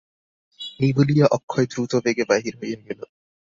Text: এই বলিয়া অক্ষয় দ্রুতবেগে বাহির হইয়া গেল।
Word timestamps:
এই 0.79 0.91
বলিয়া 0.93 1.25
অক্ষয় 1.31 1.67
দ্রুতবেগে 1.71 2.23
বাহির 2.29 2.53
হইয়া 2.59 2.79
গেল। 2.87 2.99